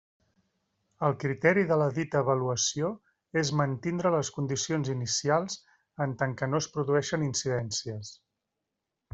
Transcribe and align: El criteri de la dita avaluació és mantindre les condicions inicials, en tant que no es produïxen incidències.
El 1.07 1.11
criteri 1.23 1.65
de 1.71 1.75
la 1.81 1.89
dita 1.97 2.21
avaluació 2.25 2.89
és 3.43 3.53
mantindre 3.61 4.13
les 4.17 4.33
condicions 4.39 4.91
inicials, 4.97 5.61
en 6.07 6.19
tant 6.23 6.37
que 6.41 6.53
no 6.55 6.63
es 6.65 6.73
produïxen 6.79 7.29
incidències. 7.31 8.15